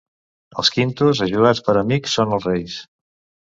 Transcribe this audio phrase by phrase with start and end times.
[0.63, 2.83] Els quintos ajudats per amics són els reis.